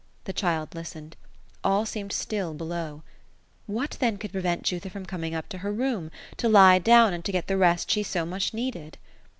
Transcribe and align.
The 0.23 0.33
child 0.33 0.73
listened. 0.73 1.15
All 1.63 1.85
seemed 1.85 2.11
still 2.11 2.55
below. 2.55 3.03
What 3.67 3.97
then 3.99 4.17
could 4.17 4.31
prevent 4.31 4.63
Jutha 4.63 4.89
from 4.89 5.05
coming 5.05 5.35
up 5.35 5.47
to 5.49 5.59
her 5.59 5.71
room,— 5.71 6.09
to 6.37 6.49
Ho 6.51 6.79
down, 6.79 7.13
and 7.13 7.23
to 7.23 7.31
get 7.31 7.45
the 7.45 7.55
rest 7.55 7.91
she 7.91 8.01
so 8.01 8.25
much 8.25 8.51
needed? 8.51 8.97